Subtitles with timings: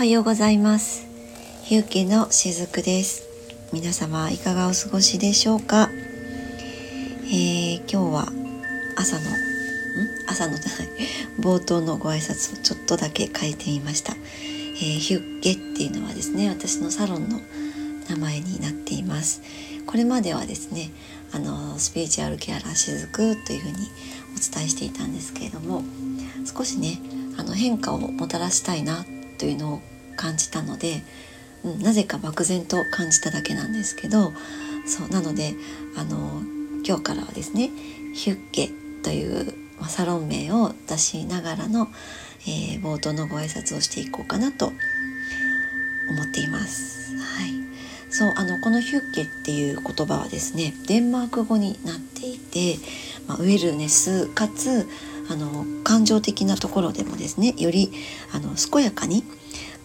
[0.00, 1.06] はようございます。
[1.62, 3.28] 日受のしずくです。
[3.70, 5.90] 皆様いかがお過ごしでしょうか、
[7.26, 8.32] えー、今日は
[8.96, 9.34] 朝のん？
[10.26, 10.88] 朝のじゃない。
[11.38, 17.38] 冒頭のご挨拶をちょっとだけ変えてみました、えー、ヒュッゲっていうのはですね私のサロンの
[18.08, 19.42] 名前になっています。
[19.86, 20.92] これまではですね
[21.30, 23.76] あのスピーチュアルケアラーしずくというふうに
[24.34, 25.82] お伝えしていたんですけれども
[26.46, 26.98] 少しね
[27.36, 29.04] あの変化をもたらしたいな
[29.36, 29.82] というのを
[30.20, 31.02] 感じたので、
[31.64, 34.34] うん、なぜか漠然と感じただけなんですけど
[34.84, 35.54] そうなので
[35.96, 36.42] あの
[36.86, 37.70] 今日からはですね
[38.14, 38.70] ヒュッケ
[39.02, 39.54] という
[39.88, 41.88] サロン名を出しながらの、
[42.42, 44.74] えー、冒頭のご挨拶をしていこうかなと思
[46.24, 47.16] っています。
[47.16, 47.52] はい、
[48.10, 52.76] そうあのこのヒュッケっていう言葉はですねデンマーク語になっていて、
[53.26, 54.86] まあ、ウェルネスかつ
[55.30, 57.90] あの感情的なところでもですねより
[58.34, 59.24] あの健やかに、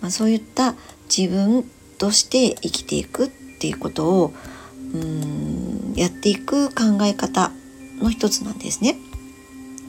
[0.05, 0.75] まあ、そういった
[1.09, 1.67] 自分
[1.97, 4.33] として生きていくっていうことを
[4.93, 7.51] うんやっていく考え方
[7.97, 8.97] の一つなんですね。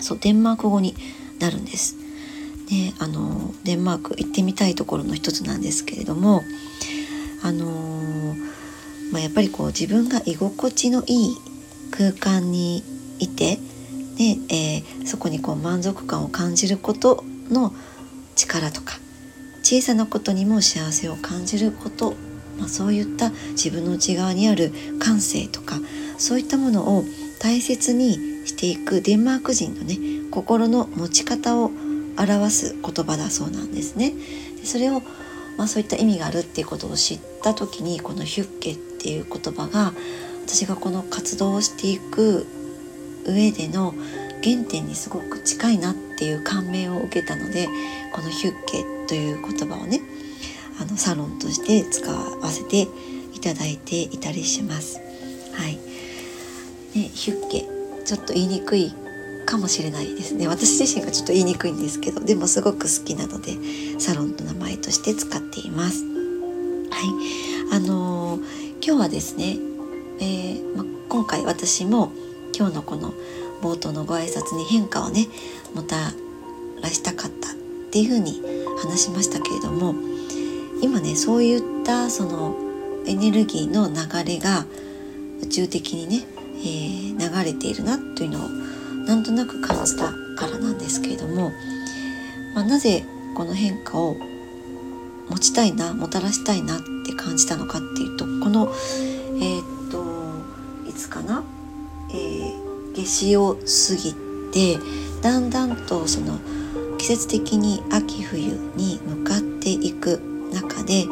[0.01, 0.95] そうデンマーク語に
[1.39, 1.97] なるんです。
[2.71, 6.43] ね、あのデンマーク行ってみたいところの一つなんですけれども、
[7.43, 8.35] あの
[9.13, 11.37] まあ、やっぱりこう自分が居心地のいい
[11.91, 12.83] 空間に
[13.19, 13.59] いて
[14.17, 17.75] で、えー、そこにこう満足感を感じることの
[18.35, 18.99] 力とか
[19.67, 22.15] 小さなことにも幸せを感じること、
[22.57, 25.81] まあ、そういった自分の内側にある感性とか
[26.19, 27.05] そういったものを
[27.41, 28.15] 大切に
[28.47, 29.99] していくデンマーク人のね
[30.31, 31.73] 心の持ち方を
[32.17, 34.13] 表す言葉だそうなんですね。
[34.61, 35.03] でそれを
[35.57, 39.95] まあ、そういった意味があるっていうことを知った時にこのヒュッケっていう言葉が
[40.47, 42.47] 私がこの活動をしていく
[43.25, 43.95] 上での
[44.47, 47.69] 原点にすごく近いなっていう感銘を受けたので
[48.13, 50.01] このヒュッケという言葉をね
[50.81, 52.87] あのサロンとして使わせて
[53.35, 55.01] いただいていたりします。
[55.53, 55.77] はい、
[56.97, 57.65] ね、ヒュッケ
[58.05, 58.95] ちょっと言いにくい
[59.47, 63.57] かもしれないですね私自身がちょっと言いにくいんですけどでもすごく好きなので
[63.99, 66.05] サロンの名前として使っています。
[66.05, 66.11] は
[67.71, 68.41] いあのー、
[68.85, 69.57] 今日はですね、
[70.21, 72.13] えーま、今回私も
[72.57, 73.13] 今日のこの
[73.63, 75.27] 冒頭のご挨拶に変化をね
[75.75, 75.97] もた
[76.83, 77.55] らしたかったっ
[77.91, 78.43] ていうふうに
[78.83, 79.95] 話しましたけれども
[80.83, 82.57] 今ねそういったその
[83.07, 84.67] エネルギーの流れが
[85.43, 86.27] 宇宙的にね、
[86.59, 88.49] えー、流れているなというのを
[89.07, 91.53] なんとなく感じたからなんですけれども、
[92.55, 93.05] まあ、なぜ
[93.37, 94.17] この変化を
[95.29, 98.73] 持ちたいなもたらしたいなって感じたのかっていうとこの
[99.37, 101.45] えー、っといつかな
[102.11, 102.66] えー、
[102.97, 104.15] 夏至を過ぎ
[104.53, 104.79] て
[105.23, 106.39] だんだんとその
[106.99, 110.21] 季節的に秋冬に向かっていく
[110.53, 111.05] 中で、え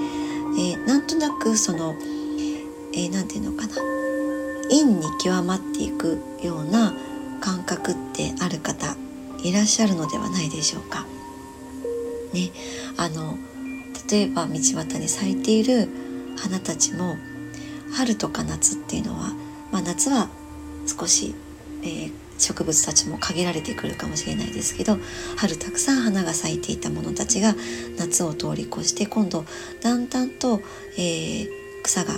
[0.74, 3.74] ー、なんとなくその何、えー、て言うのかな
[4.70, 6.94] 陰に極まっていくような
[7.40, 8.96] 感覚ってある方
[9.42, 11.04] いらっしゃるのではないでしょうか。
[12.32, 12.50] ね、
[12.96, 13.36] あの
[14.10, 15.88] 例えば道端に咲いている
[16.36, 17.16] 花たちも
[17.92, 19.32] 春とか夏っていうのは、
[19.70, 20.28] まあ、夏は
[20.86, 21.34] 少し、
[21.84, 24.98] えー、植物たちも限られてくるかもしれないですけど
[25.36, 27.54] 春たくさん花が咲いていたものたちが
[27.98, 29.44] 夏を通り越して今度
[29.82, 30.60] だんだんと、
[30.96, 31.48] えー、
[31.82, 32.14] 草が、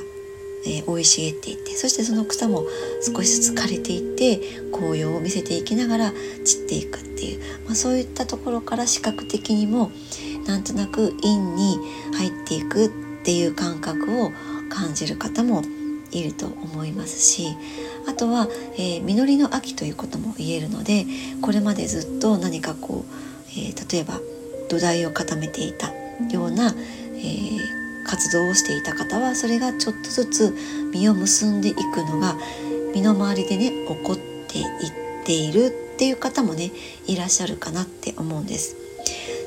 [0.64, 2.64] えー、生い茂っていってそしてその草も
[3.02, 4.40] 少しずつ枯れていって
[4.72, 6.12] 紅葉を見せていきながら
[6.44, 9.90] 散っていくっていう、まあ、そういったところから視覚的にも
[10.46, 11.78] なんとなく陰に
[12.14, 12.88] 入っていくっ
[13.24, 14.30] ていう感覚を
[14.68, 15.62] 感じる方も
[16.12, 17.56] いると思いますし
[18.06, 21.06] あとは、えー、実りの秋ということも言えるので
[21.42, 23.12] これまでずっと何かこう、
[23.50, 24.20] えー、例えば
[24.68, 25.92] 土台を固めていた
[26.30, 27.58] ような、えー、
[28.06, 30.56] 活動をしていた方はそれがちょっとずつ
[30.92, 32.36] 実を結んでいくのが
[32.94, 34.66] 身の回りでね起こっていっ
[35.24, 36.70] ているっていう方もね
[37.06, 38.76] いらっしゃるかなって思うんです。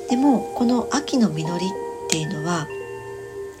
[0.08, 1.70] でもこの秋の実りっ
[2.08, 2.66] ていうのは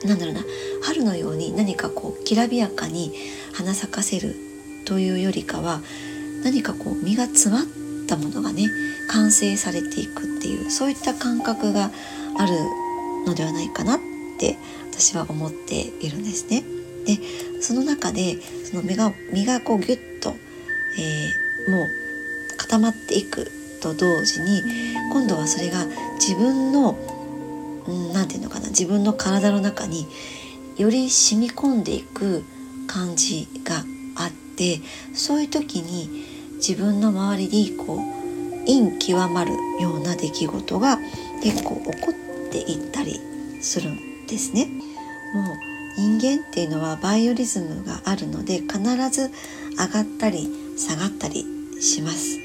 [0.04, 0.42] 何だろうな
[0.82, 3.12] 春のように何かこうきらびやかに
[3.52, 4.34] 花咲かせる
[4.84, 5.80] というよりかは
[6.44, 7.64] 何かこう実が詰まっ
[8.06, 8.68] たものがね
[9.08, 11.90] 完成されていくっていうそういった感覚が
[12.38, 12.52] ある
[13.26, 13.98] のではないかなっ
[14.38, 14.56] て
[14.90, 16.62] 私は思っているんですね。
[17.06, 17.18] で
[17.60, 20.34] その中でその実が実がこうギュッと、
[20.98, 23.50] えー、もう固まっていく
[23.80, 24.62] と同時に
[25.12, 25.86] 今度はそれが
[26.18, 26.98] 自分の
[28.12, 30.06] 何て言うのかな自分の体の中に
[30.76, 32.44] より染み込んでいく
[32.86, 33.84] 感じが
[34.16, 34.49] あって
[35.14, 36.26] そういう時に
[36.56, 38.20] 自分の周りにこう
[38.66, 40.98] 陰極まるような出来事が
[41.42, 43.18] 結構起こっていったり
[43.62, 44.66] するんですね。
[45.34, 48.78] もう人間っていうのはバイオリズムがあるので必
[49.10, 49.30] ず
[49.78, 51.44] 上がったり下がったり
[51.80, 52.38] します。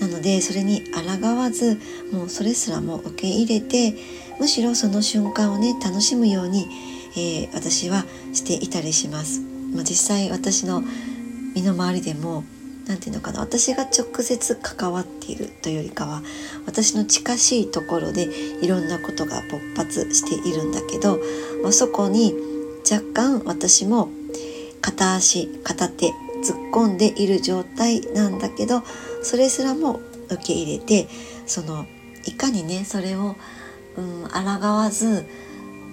[0.00, 1.78] なのでそれに抗わず
[2.12, 3.94] もうそれすらも受け入れて
[4.38, 6.68] むしろその瞬間をね楽しむように、
[7.16, 9.40] えー、私はしていたりします。
[9.74, 10.82] まあ、実際私の
[11.58, 12.44] 身の回りでも
[12.86, 16.22] 何て言うのかな私が直接関わっているというよりかは
[16.66, 18.28] 私の近しいところで
[18.62, 21.18] いろんなことが勃発しているんだけど、
[21.62, 22.34] まあ、そこに
[22.90, 24.08] 若干私も
[24.80, 26.14] 片足片手突っ
[26.72, 28.82] 込んでいる状態なんだけど
[29.22, 30.00] それすらも
[30.30, 31.08] 受け入れて
[31.46, 31.86] その
[32.24, 33.36] いかにねそれを、
[33.96, 35.26] うん、抗わず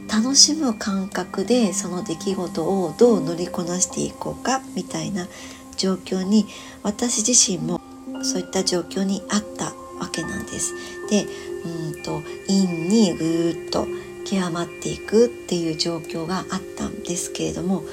[0.07, 5.27] 楽しむ感覚でその出来事をどう乗りこなしていこうかみたいな
[5.75, 6.45] 状況に
[6.83, 7.81] 私自身も
[8.23, 10.73] そういった状況にあったわけなんです。
[11.09, 11.25] で
[11.65, 13.87] うんと陰にぐーっと
[14.25, 17.83] 極まっていくっていう状況があったんですけれども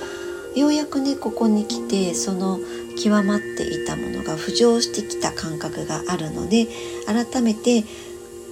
[0.56, 2.58] ようやくねここに来てその
[3.02, 6.66] 極まっていたものが浮上してきた感覚があるので
[7.06, 7.84] 改めて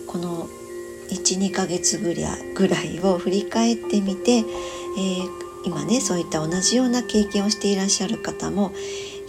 [0.07, 0.49] この
[1.09, 2.15] 12ヶ月ぐ
[2.69, 4.45] らいを振り返ってみて、えー、
[5.65, 8.73] 今ねそういった同じような経験をしていらっしゃる方も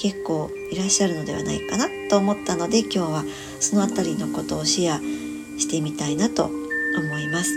[0.02, 3.24] 結構いらっしゃるのではないかなと思ったので今日は
[3.60, 5.00] その辺りのことをシェア
[5.60, 7.52] してみたいなと思います。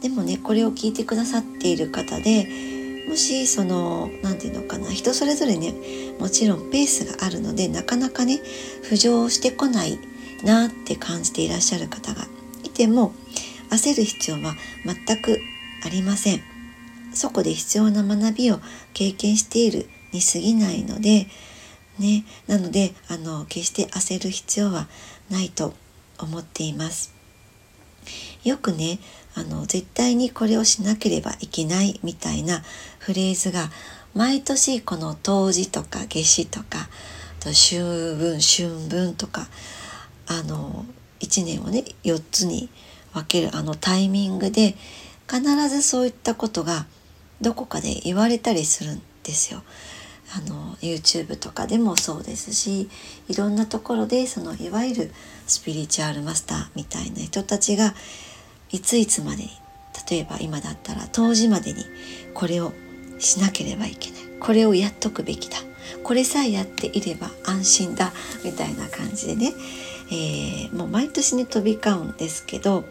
[0.00, 2.46] でもねこれを聞いてくださっている方で
[3.08, 5.74] もしその何て言うのかな人それぞれね
[6.20, 8.40] もちろんペースがあるのでなかなかね
[8.84, 9.98] 浮上してこない
[10.44, 12.28] なって感じていらっしゃる方が
[12.62, 13.12] いても
[13.70, 14.54] 焦る必要は
[14.84, 15.40] 全く
[15.84, 16.40] ありません。
[17.12, 18.60] そこで必要な学びを
[18.94, 21.26] 経験しているに過ぎないので
[21.98, 24.88] ねなのであの決して焦る必要は
[25.30, 25.74] ないと
[26.18, 27.14] 思っています。
[28.44, 28.98] よくね
[29.34, 32.62] あの絶対にこれをしなければいけないみたいな
[32.98, 33.70] フレーズが
[34.14, 36.88] 毎年この冬至とか夏至とか
[37.40, 39.46] と秋分春分とか
[40.26, 40.86] あの
[41.20, 42.68] 1年をね4つに
[43.12, 44.74] 分けるあのタイミングで
[45.30, 46.86] 必ずそういったことが
[47.40, 49.62] どこかで言われたりするんですよ。
[50.36, 52.88] あの YouTube とかでもそうですし
[53.28, 55.10] いろんなところでそのいわゆる
[55.46, 57.94] スピリチュアルマスターみたいな人たちが
[58.70, 59.50] いついつまでに
[60.10, 61.84] 例えば今だったら当時までに
[62.34, 62.72] これを
[63.18, 64.20] しなければいけない。
[64.40, 65.56] これをやっとくべきだ。
[66.04, 68.12] これさえやっていれば安心だ。
[68.44, 69.52] みたいな感じでね、
[70.10, 72.84] えー、もう毎年ね飛び交うんですけど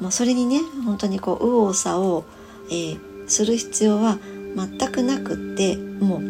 [0.00, 2.24] もうそれにね本当にこう右往左往、
[2.70, 4.18] えー、する必要は
[4.56, 6.20] 全くなくってもう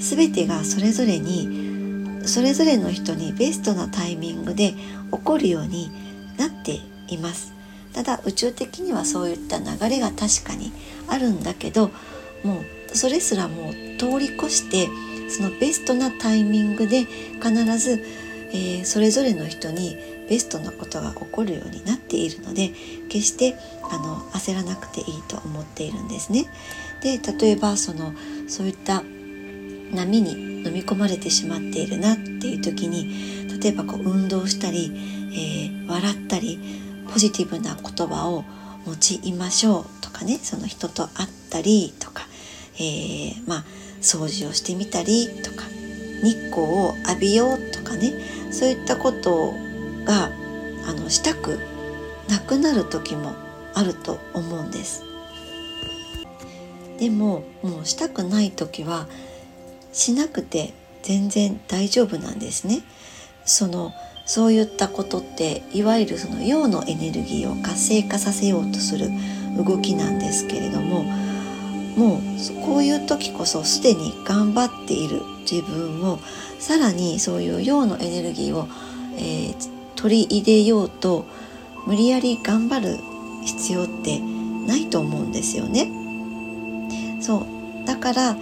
[0.00, 5.90] 全てがそれぞれにそれぞれの人にベストなタイミングで起こるように
[6.38, 7.52] なっています。
[7.92, 10.72] ただ宇宙的にはそういった流れが確かに
[11.08, 11.90] あるんだけど
[12.44, 12.60] も
[12.92, 14.88] うそれすらもう通り越して
[15.28, 17.04] そのベストなタイミングで
[17.42, 18.04] 必ず、
[18.52, 19.96] えー、それぞれの人に
[20.28, 22.70] ベストなことが起こるようになっているので
[23.08, 23.56] 決して
[23.90, 26.46] あの焦らなくていいと思っているんですね。
[27.00, 28.12] で例えばその
[28.48, 29.02] そういった
[29.92, 34.92] 波に飲み込まれてしまっているなっていう時に例えばこう運動したり、
[35.32, 36.58] えー、笑ったり
[37.12, 38.44] ポジティブな言葉を
[38.86, 42.24] 用いましょうとかねその人と会ったりとか、
[42.74, 43.64] えー、まあ
[44.00, 45.64] 掃除をしてみたりとか
[46.22, 48.12] 日光を浴びようとかね
[48.50, 49.52] そういったこと
[50.04, 50.30] が
[50.86, 51.58] あのしたく
[52.28, 53.34] なくなる時も
[53.74, 55.07] あると思うんです。
[56.98, 59.06] でももうしたくない時は
[59.92, 62.82] しなくて全然大丈夫なんですね。
[63.44, 63.92] その
[64.26, 69.08] そういったことっていわゆるその陽のエネルギーを活性化させようとする
[69.56, 71.04] 動きなんですけれども
[71.96, 72.20] もう
[72.66, 76.18] こういう時こそすでに頑張っている自分を
[76.58, 78.68] さらにそういう陽のエネルギーを、
[79.16, 81.24] えー、取り入れようと
[81.86, 82.98] 無理やり頑張る
[83.46, 85.97] 必要ってないと思うんですよね。
[87.28, 87.46] そ
[87.82, 87.86] う。
[87.86, 88.36] だから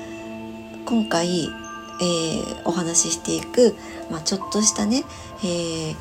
[0.84, 1.50] 今回
[1.98, 3.74] えー、お話ししていく、
[4.10, 5.04] まあ、ちょっとしたね、
[5.42, 5.96] えー、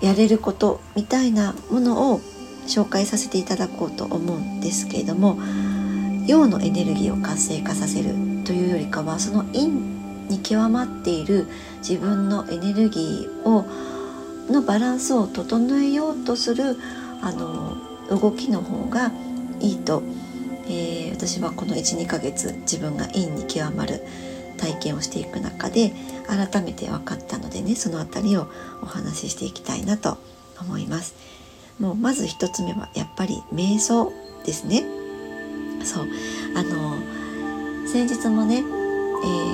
[0.00, 2.20] やれることみたいなものを
[2.66, 5.38] 紹介させていただこうと思うんですけれども
[6.26, 8.14] 陽のエネルギーを活性化させる
[8.44, 11.46] というよりかはその陰に極まっている
[11.78, 13.66] 自分のエネルギーを
[14.50, 16.76] のバランスを整えようとする
[17.20, 17.76] あの
[18.08, 19.12] 動きの方が
[19.60, 20.15] いいと思います、
[20.66, 24.02] えー、私はこの12ヶ月自分が陰に極まる
[24.56, 25.92] 体験をしていく中で
[26.26, 28.48] 改めて分かったのでねその辺りを
[28.82, 30.18] お話ししていきたいなと
[30.60, 31.14] 思います。
[31.78, 34.12] もうまず一つ目はやっぱり瞑想
[34.44, 34.84] ですね。
[35.84, 36.06] そう。
[36.56, 36.96] あの
[37.86, 38.62] 先日もね、え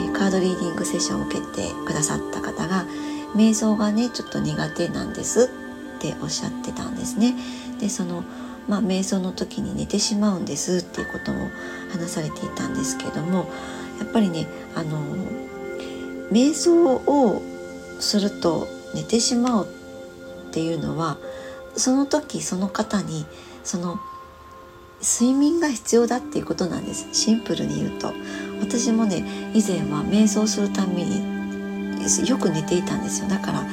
[0.09, 2.87] ー、カードリーディングセッションを受けてくださった方が
[3.35, 5.51] 瞑想がねちょっと苦手なんです
[5.97, 7.35] っておっしゃってたんですね。
[7.81, 8.25] でその
[8.69, 11.51] まあ、瞑想の時に寝てしまうんですっていうことも
[11.91, 13.51] 話されていたんですけども
[13.99, 15.01] やっぱりねあの
[16.31, 17.43] 瞑想を
[18.01, 21.19] すると寝てしまうっていうのは
[21.77, 23.27] その時その方に
[23.65, 23.99] その
[25.03, 27.09] 睡眠が必要だっていうことなんです。
[27.13, 28.13] シンプルに言うと。
[28.61, 31.21] 私もね以前は瞑想するために
[32.29, 33.29] よく寝ていたんですよ。
[33.29, 33.67] だから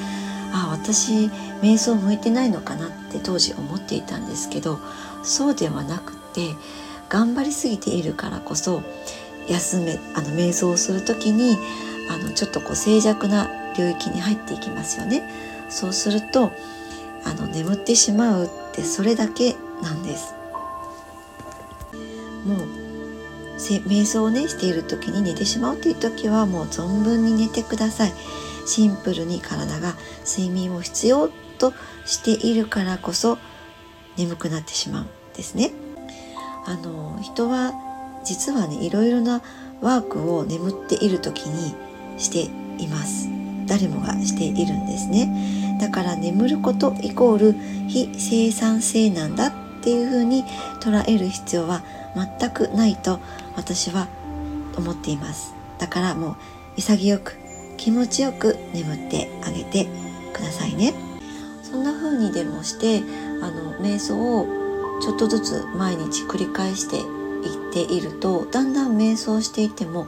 [0.52, 1.26] あ私
[1.62, 4.80] 瞑想向いてないのかなって当時思っていたんですけど
[5.24, 6.56] そうではなくて
[7.10, 8.82] 頑張りすぎているからこそ
[9.48, 11.58] 休めあの瞑想をする時に
[12.10, 15.24] あのちょっとこう静寂な領域に入っていきますよね。
[15.70, 16.52] そうすると
[17.24, 20.34] あの眠ってしまうってそれだけなんです。
[22.46, 22.80] もう
[23.60, 28.14] 瞑想をねしている時に寝てしまうっていう時はもう存分に寝てください。
[28.70, 29.96] シンプルに体が
[30.26, 31.74] 睡眠を必要と
[32.06, 33.40] しているからこそ
[34.16, 35.72] 眠くなってしまうんですね。
[36.68, 37.74] あの人は
[38.24, 39.42] 実はねいろいろな
[39.82, 41.74] ワークを眠っている時に
[42.20, 42.44] して
[42.82, 43.28] います。
[43.66, 45.78] 誰もがしているんですね。
[45.82, 47.56] だから眠ることイコール
[47.88, 50.44] 非生産性なんだっていうふうに
[50.80, 51.82] 捉える必要は
[52.40, 53.20] 全くないと
[53.56, 54.08] 私は
[54.78, 55.56] 思っています。
[55.80, 56.36] だからもう
[56.78, 57.39] 潔く
[57.80, 59.88] 気持ちよく眠ってあげて
[60.34, 60.94] くださいね。
[61.64, 63.02] そんな風にでもして
[63.42, 70.06] あの瞑想をちょっとずつ毎日繰り返していっているとだんだん瞑想していても、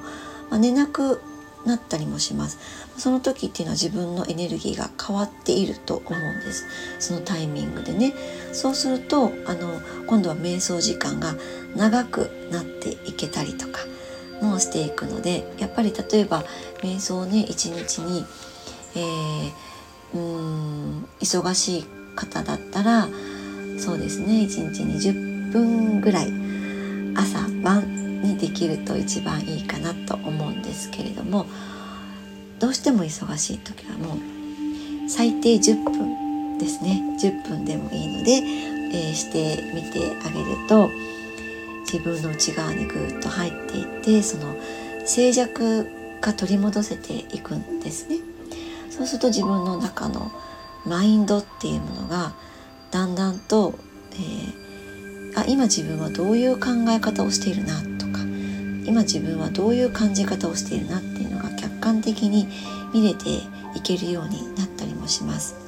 [0.50, 1.22] まあ、寝なく
[1.66, 2.60] なったりもします。
[2.98, 6.66] その時っていうのは自分のエネルギーが変わっていると思うんです。
[7.00, 8.14] そのタイミングでね。
[8.52, 11.36] そうするとあの今度は瞑想時間が
[11.78, 13.80] 長くなっていけたりとか
[14.42, 16.44] もしていくのでやっぱり例えば
[16.82, 18.26] 瞑想をね一日に、
[18.96, 23.08] えー、うん忙しい方だったら
[23.78, 26.28] そうですね1日20分ぐらい
[27.16, 31.46] 朝晩にできると一番いいかなと思うんですけれども
[32.60, 34.18] どうしても忙しい時はもう
[35.10, 37.02] 最低10分ですね。
[37.20, 40.90] 10分でもいいので、えー、してみてあげると
[41.92, 44.56] 自分の内側にぐっと入っていってその
[45.06, 45.88] 静寂
[46.22, 48.18] が取り戻せていくんですね。
[48.90, 50.32] そうすると自分の中の
[50.86, 52.34] マインドっていうものが
[52.92, 53.74] だんだんと、
[54.14, 58.20] えー、あ今自分はどういう考え方をしているなとか
[58.86, 62.48] 今自分はどういう感じ方をしているなっていうのが客観的に
[62.94, 63.30] 見れて
[63.76, 65.61] いけるようになったりもします。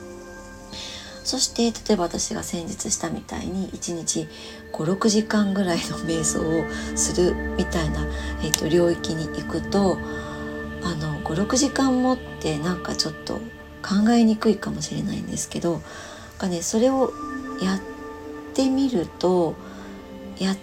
[1.23, 4.27] そして例えば私が先日したみたいに1日
[4.71, 6.65] 56時間ぐらいの瞑想を
[6.97, 8.05] するみたいな、
[8.43, 9.97] えーと、領域に行くと
[10.83, 13.35] あの56時間もってなんかちょっと
[13.81, 15.81] 考えにくいかもしれないんですけど
[16.43, 17.13] か、ね、それを
[17.61, 17.79] やっ
[18.53, 19.55] てみると
[20.37, 20.57] やっ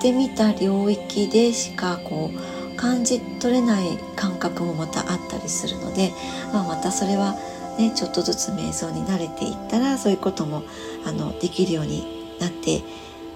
[0.00, 6.12] てみた領域でしかこう感じ取れない感覚もまたあったりするので、
[6.52, 7.36] まあ、またそれは、
[7.78, 10.62] ね、ちょっとずつ瞑想に慣れていったらそういうことも
[11.06, 12.82] あのできるようになって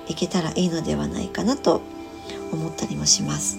[0.09, 1.81] いけたらいいのではないかなと
[2.53, 3.59] 思ったりもします。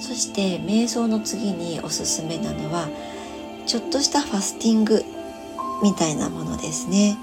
[0.00, 2.88] そして瞑想の次におすすめなのは
[3.66, 5.02] ちょっとしたファスティング
[5.82, 7.16] みたいなものですね。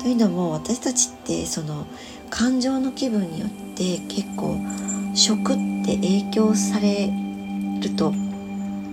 [0.00, 1.86] というのも私たちってその
[2.30, 4.56] 感情の気分によって結構
[5.14, 7.10] 食って影響され
[7.80, 8.08] ると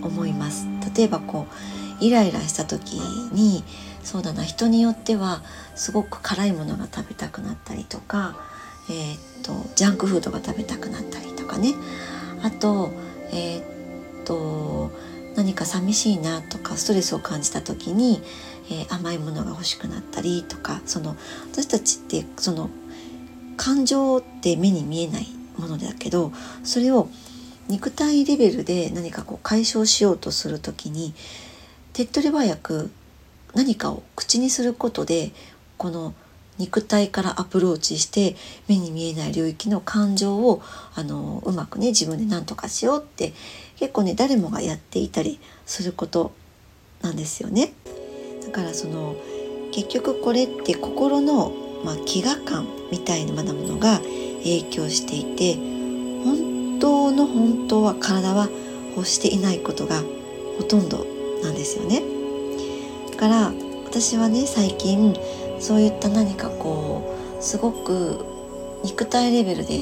[0.01, 0.67] 思います。
[0.95, 3.63] 例えばこうイライラした時に
[4.03, 5.41] そうだな人によっては
[5.75, 8.37] すごく辛いものが食べたくなったりとか、
[8.89, 11.73] えー、っとジャンクフードが食べたくなったりとかね。
[12.43, 12.91] あと
[13.31, 14.91] えー、っと
[15.35, 18.21] 何か寂しいなとかストレスを感じた時に、
[18.69, 21.15] えー、甘いものが欲しくなったりとかその
[21.51, 22.69] 私たちってその
[23.57, 26.31] 感情って目に見えないものだけど
[26.63, 27.09] それを
[27.67, 31.13] 肉体レベルで何かこう解消しようとする時に
[31.95, 32.91] 手っ取り早く
[33.53, 35.31] 何かを口にすることで
[35.77, 36.13] この
[36.57, 38.35] 肉体からアプローチして
[38.67, 40.61] 目に見えない領域の感情を
[40.93, 43.31] あのうまくね自分で何とかしようって
[43.77, 46.33] 結構ね誰もがやっていたりすること
[47.01, 47.71] なんですよね。
[48.45, 49.15] だからその
[49.71, 51.53] 結局これって心の、
[51.85, 53.99] まあ、飢餓感みたいなものが
[54.39, 55.55] 影響していて
[56.25, 58.49] 本当の本当は体は
[58.97, 60.03] 欲していないことが
[60.57, 61.14] ほとんど
[61.45, 62.01] なんですよね。
[63.11, 63.53] だから
[63.85, 65.15] 私はね最近
[65.59, 68.25] そういった何かこうすごく
[68.83, 69.79] 肉体レベルで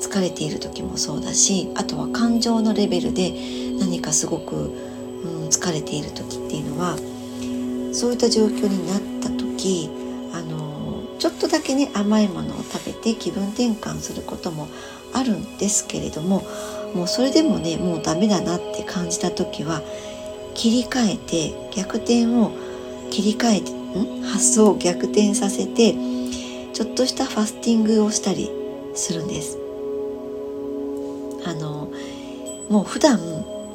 [0.00, 3.34] 疲れている時もそうだしあとは感情のレベルで
[3.78, 6.96] 何かすごく、うん、疲れている時っていうのは
[7.92, 9.90] そういった状況になった時
[10.32, 14.68] あのちょっとだけね甘いものを食べて気分転換することも
[15.12, 16.44] あるんですけれども
[16.94, 19.82] もうそれでもねもうダメだなって感じた時は
[20.60, 22.52] 切り替えて逆転を
[23.10, 24.22] 切り替えてん？
[24.24, 25.94] 発想を逆転させて
[26.74, 28.50] ちょっとしたファスティングをしたり
[28.94, 29.58] するんです。
[31.46, 31.90] あの
[32.68, 33.18] もう普段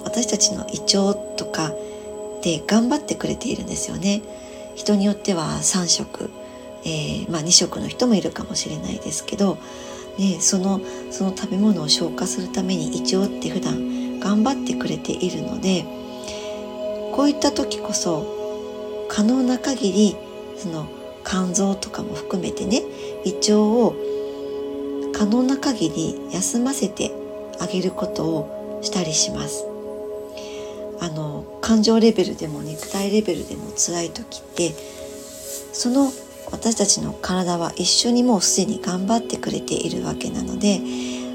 [0.04, 1.74] 私たちの胃腸とか
[2.44, 4.22] で頑張ってくれているんですよね。
[4.76, 6.30] 人によっては3食、
[6.84, 9.58] えー、まあ、2食の人もいるかもしれないですけど、
[10.20, 16.05] ね、そのその食べ物を消化するために胃腸って普段頑張ってくれているので
[17.16, 20.18] こういった時こそ可能な限り
[20.58, 20.88] その
[21.24, 22.82] 肝臓とかも含めてね
[23.24, 23.96] 胃腸を
[25.14, 27.12] 可能な限り休ませて
[27.60, 29.66] あげることをしたりします。
[31.00, 34.74] あの感情レベルでも肉体レベルでも辛い時って
[35.74, 36.12] その
[36.52, 40.80] 私たちの体は一緒にもうすでに頑張ってくれているわけなので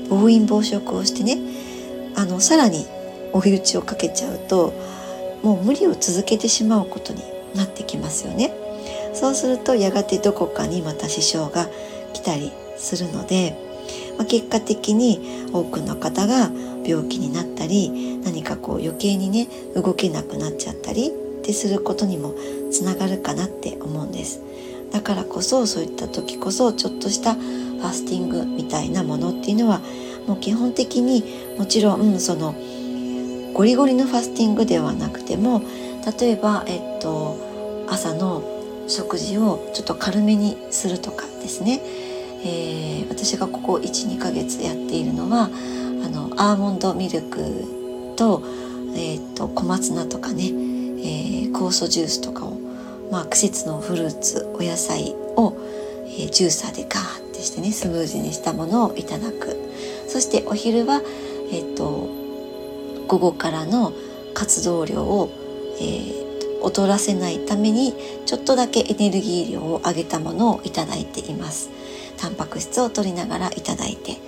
[0.08, 1.38] 暴飲暴食をしてね
[2.16, 2.86] あのさらに
[3.32, 4.72] 追い打ちをかけちゃうと
[5.42, 7.22] もう無理を続けてしまうことに
[7.54, 8.52] なってきますよね。
[9.12, 11.68] そうするとやがてどこかにまた支障が
[12.12, 13.56] 来たりするので、
[14.16, 16.50] まあ、結果的に多くの方が
[16.84, 21.10] 病気になったり何かこう余計にね動けなくなっちゃったりっ
[21.42, 22.34] てすることにも
[22.70, 24.40] つながるかなって思うんです
[24.92, 29.80] だからこそそういった時こそちょっとしたファスティングみたいなものっていうのは
[30.26, 31.24] もう基本的に
[31.58, 32.54] もちろんその
[33.60, 35.60] ゴリゴリのファスティングではなくても
[36.18, 37.36] 例えば、えっと、
[37.90, 38.42] 朝の
[38.88, 41.82] 食事をちょっと軽めにするとかですね、
[42.42, 45.48] えー、私がここ12ヶ月やっているのはあ
[46.08, 48.42] のアーモンドミルクと,、
[48.96, 52.58] えーと、小松菜とかね、えー、酵素ジュースとかを、
[53.12, 55.54] まあ、季節のフルーツお野菜を、
[56.18, 59.54] え、ジューサーでガーってしてねスムージーにしたものをいただく。
[60.08, 61.02] そしてお昼は、
[61.52, 62.19] えーと、
[63.10, 63.92] 午後からの
[64.34, 65.32] 活動量を、
[65.80, 67.92] えー、劣らせないために
[68.24, 71.70] ちょっとだけエネルギー量を上げたものをいただいています。
[72.20, 74.18] タンパク質を取りながらいただいて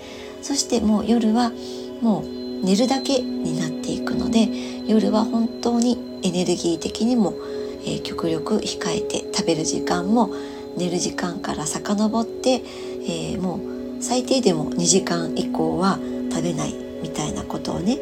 [0.41, 1.53] そしてもう夜は
[2.01, 4.49] もう寝るだけになっていくので
[4.87, 7.35] 夜は本当にエネルギー的にも、
[7.85, 10.31] えー、極力控えて食べる時間も
[10.77, 13.57] 寝る時間から遡って、えー、も
[13.99, 15.99] う最低でも2時間以降は
[16.31, 17.99] 食べないみたいなことをね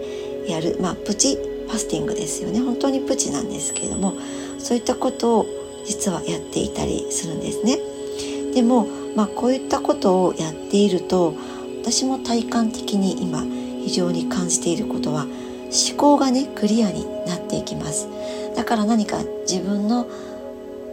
[0.50, 2.60] やるまあプチファスティングですよね。
[2.60, 4.14] 本当にプチなんですけれども
[4.58, 5.46] そういったことを
[5.84, 7.78] 実はやっていたりするんですね。
[8.54, 11.34] でも、まあ、こういったことをやっていると
[11.82, 13.42] 私も体感的に今
[13.84, 18.08] 非常に感じていることは思考がねクリアになっていきます。
[18.56, 20.06] だから何か自分の、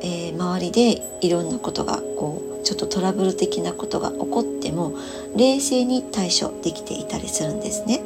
[0.02, 4.94] えー、周りでいろんなことがこうちょっとトラブル的なことが起こっても
[5.36, 8.02] 冷静に対処できていたりするんですね。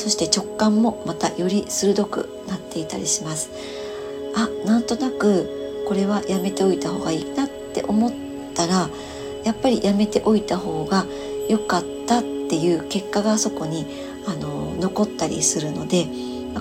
[0.00, 3.50] そして直感もまたより鋭くなっていたりします。
[4.34, 8.12] あなんとなくこれはやめておいた方がいいなって思っ
[8.54, 8.88] たら
[9.44, 11.04] やっぱりやめておいた方が
[11.50, 13.84] 良かったっていう結果がそこに
[14.26, 16.06] あの残ったりするので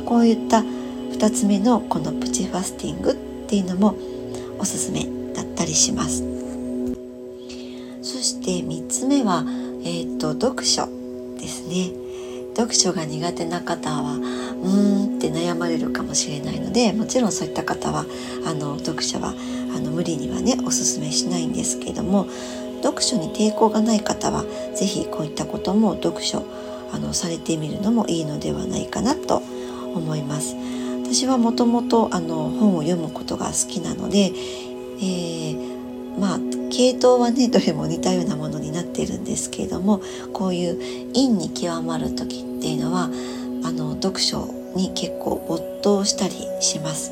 [0.06, 3.16] こういった2つ目のこのプチファスティングっ
[3.48, 3.96] ていうのも
[4.60, 6.24] おすすめだったりします。
[8.02, 9.46] そして3つ目は、
[9.84, 10.88] えーと、読書
[11.40, 12.09] ですね。
[12.60, 18.06] 読書が苦手な方はうーんって悩まれるかもしれないのでもちろんそういった方は
[18.46, 22.28] あの読書はあの無理にはねおすすめしないんですけれども
[22.84, 24.44] 読書に抵抗がない方は
[24.76, 26.46] 是非こういったことも読書
[26.92, 29.38] あのされてみるのもいいのではないかなと
[29.96, 30.56] 思います。
[31.04, 34.32] 私はもともとあの本を読むことが好きなので、
[35.02, 40.02] えー、まあ系統はねどれも似たようなものになっているんですけれども
[40.34, 40.78] こういう
[41.14, 43.10] 陰に極まる時っていうのは
[43.64, 47.12] あの読書に結構没頭したりします。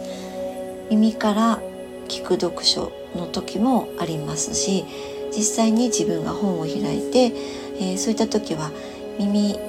[0.90, 1.60] 耳から
[2.08, 4.86] 聞く読書の時もありますし
[5.36, 7.34] 実際に自分が本を開いて、
[7.80, 8.72] えー、そういった時は
[9.20, 9.60] 耳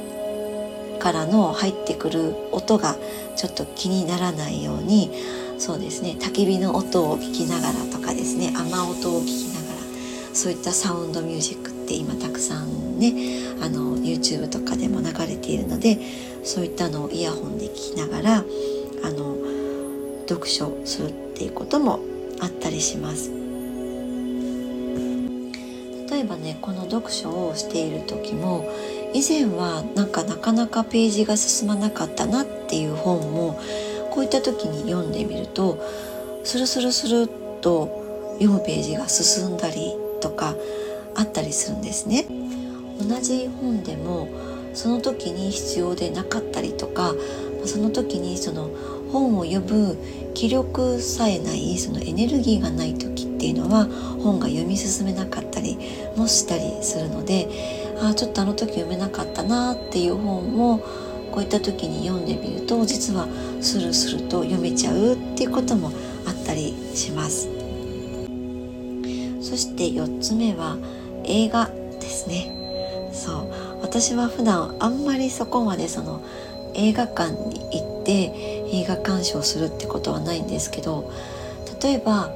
[0.98, 2.96] からの入ってくる音が
[3.36, 5.10] ちょっと気にならないように
[5.58, 9.47] そうですね焚き火の音を聞きながらとかですね雨音を聞き
[10.32, 13.12] そういったサウンドミュージックって今たくさんね
[13.60, 15.98] あの YouTube とかでも流れているので
[16.44, 18.44] そういったのをイヤホンで聞きながら
[19.04, 19.36] あの
[20.28, 22.00] 読書するっていうことも
[22.40, 23.30] あったりします。
[26.10, 28.68] 例えばねこの読書をしている時も
[29.12, 33.60] 以前はなんかなかなかページが進まなかったなっていう本も
[34.10, 35.78] こういった時に読んでみると
[36.44, 37.28] スルスルスルっ
[37.60, 40.54] と読むページが進んだりとか
[41.14, 42.26] あったりするんですね。
[43.00, 44.28] 同じ本でも
[44.74, 47.14] その時に必要でなかったりとか
[47.64, 48.70] その時にその
[49.12, 49.96] 本を読む
[50.34, 53.86] 気力さえないそのエネルギーがない時っていうのは
[54.22, 55.78] 本が読み進めなかったり
[56.16, 57.48] もしたりするので
[58.00, 60.78] あちょっとあの時読めなかったなっていう本も
[61.32, 63.26] こういった時に読んでみると実は
[63.60, 65.90] スルスルと読めちゃうっていうことも
[66.26, 67.57] あったりします
[69.48, 70.76] そして4つ目は
[71.24, 73.10] 映画ですね。
[73.12, 73.68] そう。
[73.82, 76.22] 私は普段あんまりそこまでその
[76.74, 78.32] 映画館に行って
[78.72, 81.10] 映画鑑賞するってことはないんですけど
[81.82, 82.28] 例えば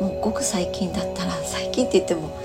[0.00, 2.36] もうごく最近だったら最近って言っても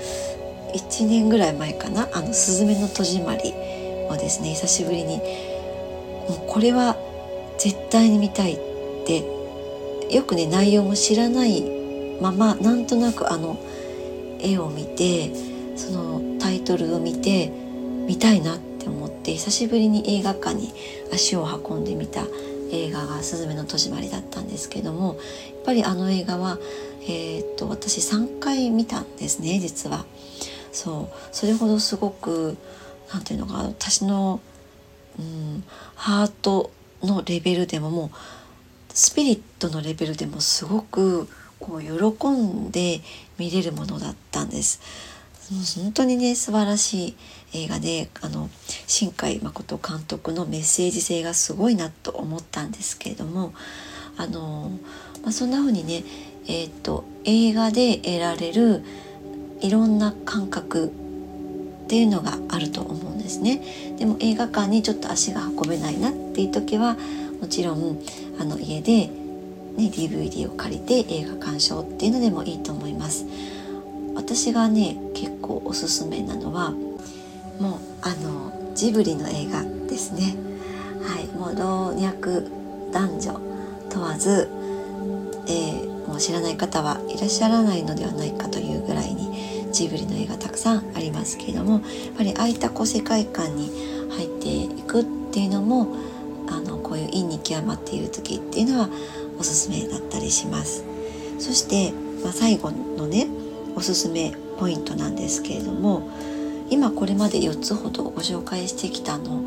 [0.74, 3.52] 1年ぐらい前かな「あのすずめの戸締まり」
[4.08, 5.16] をですね久しぶりに
[6.28, 6.96] もうこれは
[7.58, 8.58] 絶対に見たいっ
[9.04, 9.24] て
[10.10, 11.62] よくね内容も知らない
[12.20, 13.58] ままなんとなくあの
[14.40, 15.32] 絵を見て
[15.76, 17.48] そのタイトルを見て
[18.06, 20.72] 見たいなって思って久しぶりに映画館に
[21.12, 22.24] 足を運んでみた
[22.70, 25.16] 映画が「すずめの戸締まり」だったんですけどもやっ
[25.64, 26.58] ぱりあの映画は、
[27.02, 30.04] えー、っと私3回見たんですね実は。
[30.70, 32.56] そうそれほどすごく
[33.12, 34.40] 何て言うのか私の、
[35.18, 36.70] うん、ハート
[37.02, 38.16] のレベルでももう
[38.92, 41.28] スピリットのレベルでもすごく
[41.60, 43.00] こう喜んで
[43.38, 44.80] 見れるものだったんです。
[45.50, 47.16] 本当にね素晴らしい
[47.54, 48.50] 映画であの
[48.86, 53.54] 新海誠監督のメッセージ性がすごいなと思ったんですけれども
[54.18, 54.70] あの、
[55.22, 56.04] まあ、そんな風にね、
[56.46, 58.82] えーと、映画で得られる
[59.60, 63.62] いろんな感覚っていうのがあると思うんですね。
[63.98, 66.98] でも映画館にちょっと足が運べないなっていう時は
[67.40, 67.98] もちろん
[68.38, 69.10] あの家で、
[69.78, 73.24] ね、DVD を借りて映画鑑賞っていうのでもいいと思います。
[74.18, 76.72] 私がね結構おすすめなのは
[77.60, 80.36] もうあのジブリの映画ですね
[81.02, 82.42] はいもう老若
[82.92, 83.40] 男女
[83.88, 84.50] 問わず、
[85.46, 91.82] えー、もう知らない方はいらっしゃらないのではないかというぐらいにジブリの映画たくさんありますけれどもやっ
[92.16, 93.70] ぱりああいったこう世界観に
[94.10, 95.96] 入っていくっていうのも
[96.48, 98.88] あのこういう陰に極まっている時っていうのは
[99.38, 100.84] おすすめだったりします。
[101.38, 103.28] そして、まあ、最後のね
[103.76, 106.08] おすすめポイントなんですけれども
[106.70, 109.44] 今これまで4つほどご紹介してきたの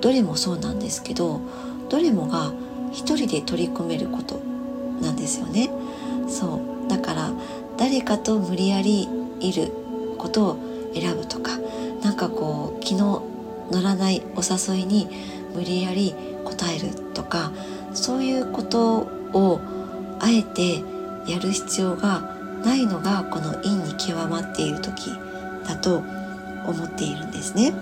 [0.00, 1.40] どれもそうなんですけど
[1.88, 2.52] どれもが
[2.92, 4.40] 一人で取り組めること
[5.00, 5.70] なんですよね。
[6.28, 7.32] そうだから
[7.76, 9.08] 誰かと無理やり
[9.40, 9.72] いる
[10.16, 10.58] ことを
[10.94, 11.58] 選ぶとか
[12.02, 13.24] 何かこう気の
[13.70, 15.08] 乗らないお誘いに
[15.54, 17.52] 無理やり答えるとか
[17.92, 19.60] そういうことを
[20.20, 20.82] あえて
[21.26, 25.10] やる必要がないのがこの陰に極まっている時
[25.66, 26.02] だと
[26.66, 27.72] 思っているんですね。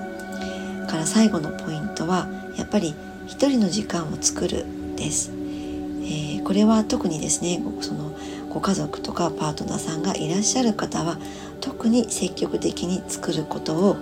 [0.89, 2.95] から最後のポイントはやっぱり
[3.27, 5.31] 一人の時間を作るです。
[5.31, 8.13] えー、これは特にですねその
[8.51, 11.17] ご家族とかパートナーさんがいらっしゃる方は
[11.61, 13.97] 特に積極的に作ることを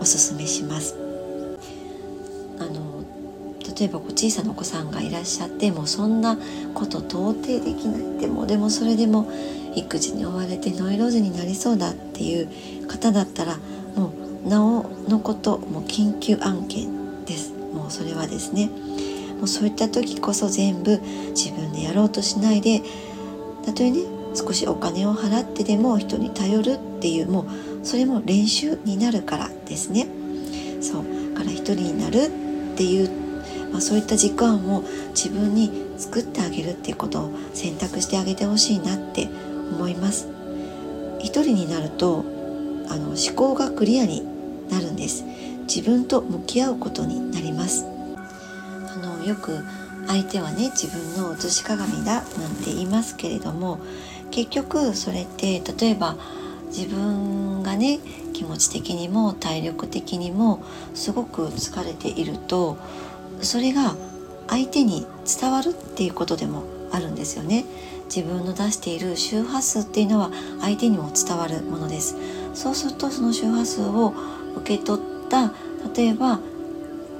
[0.00, 1.03] おすすめします。
[3.78, 6.38] 例えば小さなお子さんがいらっしゃってもうそんな
[6.74, 8.20] こと到底できない。
[8.20, 9.30] でもでもそれでも
[9.74, 12.48] 育児に追われてノイローゼになりそうだっていう
[12.86, 13.56] 方だったら
[13.96, 14.12] も
[14.44, 17.52] うなおのこともう緊急案件です。
[17.72, 18.70] もうそれはですね。
[19.38, 22.82] もうそういった時こそ全部自分でやろうとしないで
[23.66, 24.00] たとえね
[24.34, 27.46] 少しお金を払ってでも人に頼るっていうもう
[27.86, 30.06] それも練習になるからですね。
[30.80, 31.04] そう。
[31.34, 32.30] から一人になる
[32.74, 33.10] っていう、
[33.74, 34.84] まあ、そういった時間を
[35.16, 39.28] 自分に作ってあげるっていうことを選択してあげてほしいなって
[39.72, 40.28] 思います。
[41.18, 42.24] 一人になると
[42.88, 44.22] あの思考がクリアに
[44.70, 45.24] なるんです。
[45.66, 47.84] 自分と向き合うことになります。
[48.16, 49.64] あのよく
[50.06, 53.80] 相手はね自分の写し鏡だなんて言いますけれども
[54.30, 56.16] 結局それって例えば
[56.66, 57.98] 自分がね
[58.34, 60.62] 気持ち的にも体力的にも
[60.94, 62.76] すごく疲れていると
[63.44, 63.94] それが
[64.48, 65.06] 相手に
[65.40, 67.64] 伝わるっていうことでもあるんですよね。
[68.14, 70.30] 自分の出している周波数っていうのは
[70.60, 72.16] 相手にも伝わるものです。
[72.54, 74.14] そうするとその周波数を
[74.56, 75.52] 受け取った
[75.94, 76.38] 例えば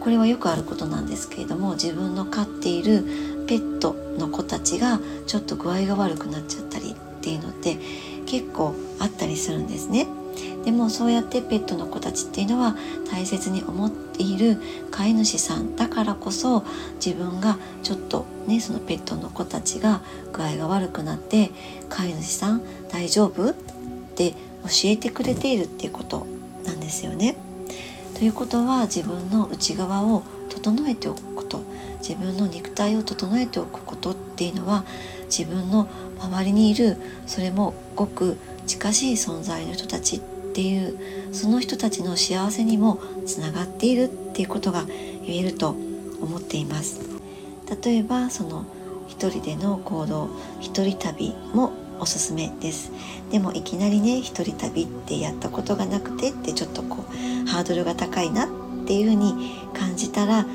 [0.00, 3.04] これはよくあることなんですけれども自分の飼っている
[3.46, 7.78] ペットの子たちがちょっと具合が悪くなっちゃったりっていうのって
[8.26, 10.06] 結構あったりするんですね。
[10.64, 12.74] でもそうやってペットの子たちっていうのは
[13.10, 16.64] 大切に思っている飼い主さんだからこそ
[17.04, 20.00] 自分がちょっとねそのペットの子たちが
[20.32, 21.50] 具合が悪くなって
[21.90, 23.54] 飼い主さん大丈夫っ
[24.14, 24.36] て教
[24.84, 26.26] えてくれているっていうこと
[26.64, 27.36] なんですよね。
[28.14, 31.62] ということは自分の内側を整えておくこと
[31.98, 34.84] 自分の肉体を整えておくことっていうのは
[35.24, 35.88] 自分の
[36.20, 36.96] 周りにいる
[37.26, 40.20] それもごく近しい存在の人たちっ
[40.54, 44.84] ていうその人たちの幸せにもつながっているっていうことが
[45.26, 45.70] 言えると
[46.20, 47.00] 思っています。
[47.82, 48.64] 例えばその
[49.08, 50.28] 一人での行動
[50.60, 52.92] 一人旅もおすすめです。
[53.30, 58.48] でもいきなりね一人旅ってやったことがなくてってちょっとこうハードルが高いなっ
[58.86, 60.46] ていうふうに感じたら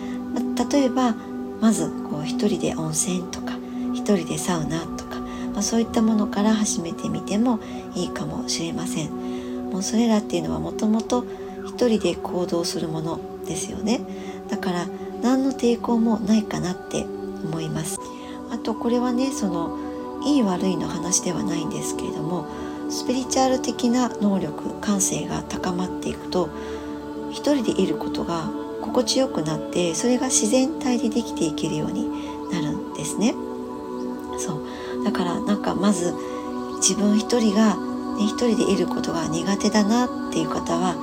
[0.71, 1.15] 例えば
[1.59, 3.57] まずこう一人で温泉とか
[3.93, 5.19] 一人でサウナとか、
[5.53, 7.59] まあ、そういったものから始めてみても
[7.95, 9.09] いいかもしれません。
[9.71, 11.25] もうそれらっていうのはもともと
[11.65, 14.01] 一人で行動するものですよね。
[14.49, 14.87] だから
[15.21, 17.05] 何の抵抗もないかなって
[17.43, 17.99] 思います。
[18.51, 19.77] あとこれはねその
[20.25, 22.45] いい悪いの話ではないんですけれども
[22.89, 26.49] スピリチュアル的な能力感性が高まっていくと
[27.31, 28.49] 一人でいることが
[28.81, 32.09] 心地よくなってそれが自然体でできていけるように
[32.51, 33.35] なるんですね。
[34.37, 35.03] そう。
[35.03, 36.13] だからなんかまず
[36.79, 37.77] 自分一人が、
[38.19, 40.95] ね、一人でいることが苦手だなっていう方は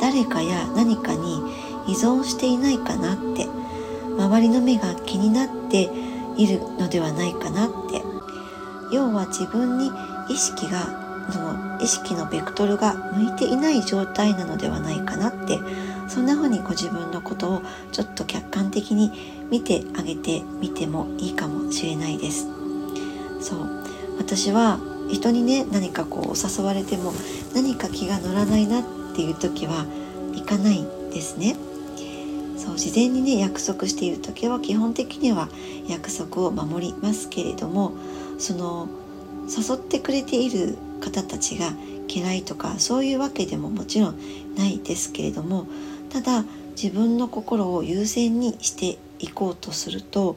[0.00, 1.42] 誰かや何かに
[1.86, 3.46] 依存していないかなって
[4.16, 5.90] 周りの目が気になって
[6.36, 8.02] いるのではないかなって。
[8.92, 9.90] 要は自分に
[10.28, 15.58] 意識がの意識のベクトルが向いていない状態なのではないかなって。
[16.08, 19.10] そんな風にご自分のことをちょっと客観的に
[19.50, 22.48] 見てあげてみてもいいかもしれないです。
[23.40, 23.60] そう。
[24.18, 24.78] 私は
[25.12, 27.12] 人にね何かこう誘われても
[27.54, 29.84] 何か気が乗らないなっていう時は
[30.34, 31.56] 行かないんですね。
[32.56, 35.48] そう事前にね約束している時は基本的には
[35.88, 37.92] 約束を守りますけれども
[38.38, 38.88] その
[39.48, 41.72] 誘ってくれている方たちが
[42.08, 45.66] 嫌いとかそういうわけでももちろんないですけれども
[46.10, 46.44] ただ
[46.80, 50.36] 自分の心を優先にしていこうとすると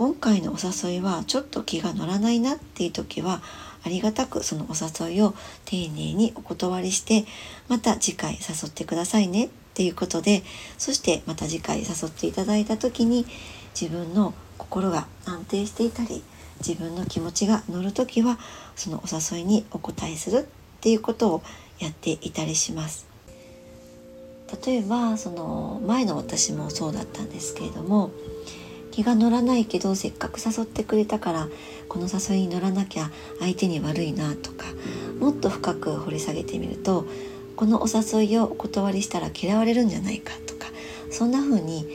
[0.00, 3.42] 今回のお誘いはちょっと気が乗らないなっていう時は
[3.84, 5.34] ありがたくそのお誘いを
[5.66, 7.26] 丁寧にお断りして
[7.68, 10.42] また次回誘ってくださいねっていうことで
[10.78, 13.26] そしてまた次回誘っていただいた時に
[13.78, 16.22] 自分の心が安定していたり
[16.66, 18.38] 自分の気持ちが乗る時は
[18.76, 20.44] そのお誘いにお答えするっ
[20.80, 21.42] ていうことを
[21.78, 23.06] やっていたりします。
[24.66, 28.10] 例えばその前の私もそうだったんですけれども
[28.90, 31.48] 気が乗らないけどせっかく誘ってくれたから
[31.88, 34.66] この誘いに乗らなきゃ相手に悪いなとか
[35.18, 37.06] もっと深く掘り下げてみると
[37.56, 40.66] このお誘いをお断りしたら嫌われるんじゃないかとか
[41.10, 41.86] そんな風に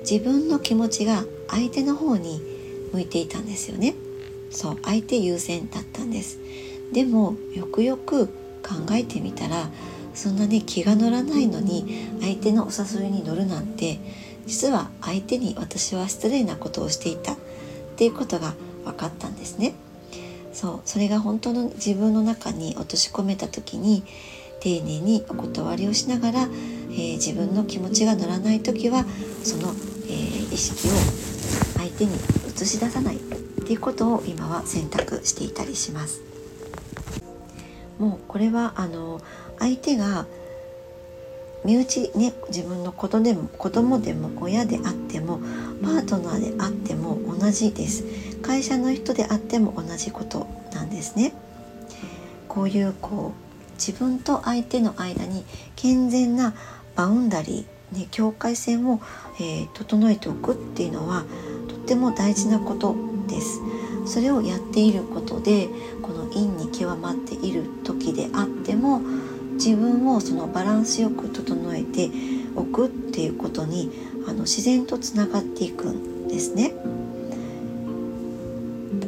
[0.00, 2.40] 自分の気持ちが相手の方に
[2.92, 3.94] 向いていたんですよね。
[4.50, 6.38] そう相手優先だったんです。
[6.92, 8.32] でもよくよく考
[8.92, 9.70] えてみたら
[10.14, 14.00] そんなに気が乗らないのに相手のお誘いに乗るなんて
[14.48, 17.34] 実は相手に私は失礼なことをしていた。
[17.34, 17.36] っ
[17.98, 19.74] ていうことが分かったんですね。
[20.52, 24.02] そうそれが本当の自分の中に落とし込めた時に
[24.60, 29.04] 丁寧にお断りをしながら、えー、自分の気持ちが乗らない時は
[29.44, 29.68] その、
[30.06, 30.92] えー、意識を
[31.76, 32.12] 相手に
[32.46, 33.16] 映し出さない。
[33.16, 33.20] っ
[33.70, 36.22] ていうことを今は選択していたりします。
[37.98, 39.20] もうこれはあの
[39.58, 40.26] 相手が
[41.64, 45.40] 身内ね自分の子供でも子供でも親であっても
[45.82, 48.04] パートナーであっても同じです。
[48.42, 51.32] 会社の人であっても同じことなんですね。
[52.46, 55.44] こういうこう自分と相手の間に
[55.76, 56.54] 健全な
[56.96, 59.00] バウンダリー、ね、境界線を、
[59.40, 61.24] えー、整えておくっていうのは
[61.68, 62.96] とっても大事なこと
[63.28, 63.60] です。
[64.06, 65.68] それをやっていることで
[66.02, 69.02] この陰に極まっている時であっても
[69.58, 72.10] 自分をそのバランスよく整えて
[72.54, 73.90] おくっていうことに
[74.26, 76.72] あの自然とつながっていくんですね。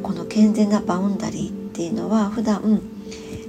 [0.03, 2.81] この健全なバウンダリーっていうのは普段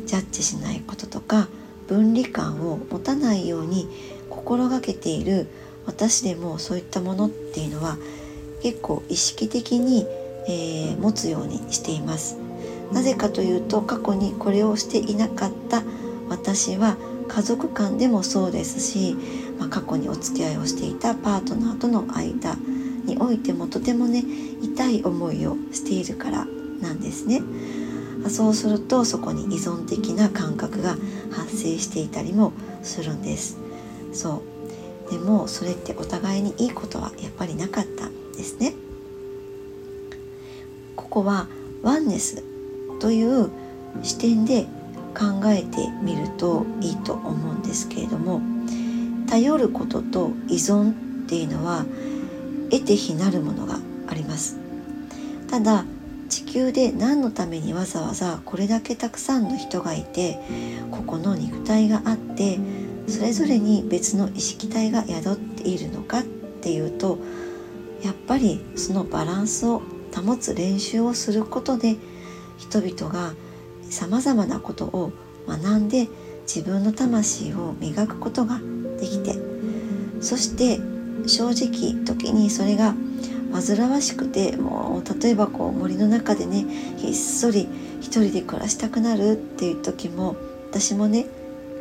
[0.06, 1.48] ジャッジしないこととか
[1.88, 3.88] 分離感を持たないように
[4.30, 5.48] 心がけている
[5.86, 7.96] 私でもそういったものっていうのは
[8.62, 10.06] 結構意識的に、
[10.46, 12.38] えー、持つようにしています
[12.92, 15.82] なぜかというと過去にこれをしていなかった
[16.32, 16.96] 私は
[17.28, 19.14] 家族間でもそうですし、
[19.58, 22.56] まあ、過去にお付き合いをしていたパートナーとの間
[23.04, 24.24] においてもとてもね
[24.62, 26.46] 痛い思いをしているから
[26.80, 27.42] なんですね。
[28.28, 30.96] そうするとそこに依存的な感覚が
[31.32, 33.58] 発生していたりもするんです。
[34.14, 34.42] そ
[35.08, 35.10] う。
[35.10, 38.72] でもそれってお互いにいいことはやっぱりなかったんですね。
[40.96, 41.46] ここは
[41.82, 42.42] ワンネス
[43.00, 43.50] という
[44.02, 44.66] 視点で
[45.12, 48.40] 考えてみるといいと思うんですけれども
[49.28, 50.94] 頼ることと依存っ
[51.26, 51.84] ていうのは
[52.70, 54.58] 得て非なるものがあります。
[55.48, 55.84] ただ
[56.28, 60.38] 地球で何のためにわざわざこれだけたくさんの人がいて
[60.90, 62.58] ここの肉体があって
[63.06, 67.18] それぞれに別の意識体が宿っているのかっていうと
[68.02, 69.82] やっぱりそのバランスを
[70.14, 71.96] 保つ練習をすることで
[72.56, 73.34] 人々が
[73.92, 75.12] さまざまなことを
[75.46, 76.08] 学んで
[76.46, 78.58] 自分の魂を磨くことが
[78.98, 79.36] できて
[80.20, 80.80] そして
[81.26, 82.94] 正直時にそれが
[83.52, 86.64] 煩わしくてもう例えばこう森の中でね
[86.96, 87.68] ひっそり
[88.00, 90.36] 一人で暮らしたくなるっていう時も
[90.70, 91.26] 私もね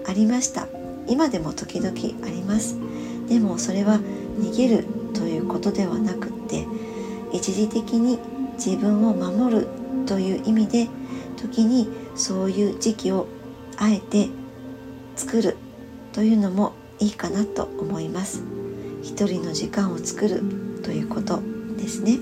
[0.06, 0.67] ありました。
[1.08, 1.91] 今でも時々
[2.26, 2.76] あります。
[3.30, 4.00] でもそれは
[4.39, 6.67] 逃げるということではなくって
[7.32, 8.19] 一時的に
[8.56, 9.67] 自分を守る
[10.06, 10.89] という意味で
[11.38, 13.28] 時にそういう時期を
[13.78, 14.30] あえて
[15.15, 15.58] 作る
[16.13, 18.43] というのもいいかなと思います。
[19.02, 20.43] 一人の時間を作る
[20.84, 21.41] ということ
[21.78, 22.12] ですね。
[22.12, 22.17] は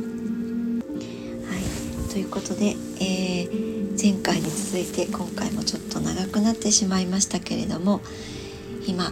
[1.57, 2.09] い。
[2.11, 8.01] ということで、えー、前回に続いて今回もちょっと長くなってしまいましたけれども
[8.87, 9.11] 今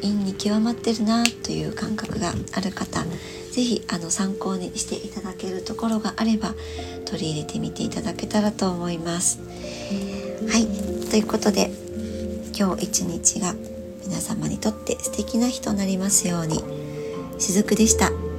[0.00, 3.04] 陰に極まってるなという感覚がある方
[3.52, 6.54] 是非あの参考にしていただけるところがあれば
[7.04, 9.38] 取り入れてみていただけたらと思います。
[10.48, 10.66] はい
[11.10, 11.70] ということで
[12.58, 13.54] 今日一日が
[14.04, 16.62] 皆様にとって素敵な日となりますように
[17.38, 18.31] しずくでした。